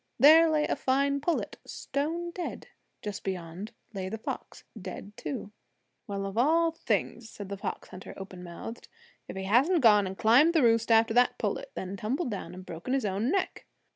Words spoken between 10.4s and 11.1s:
the roost